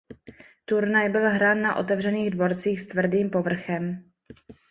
[0.65, 4.11] Turnaj byl hrán na otevřených dvorcích s tvrdým povrchem.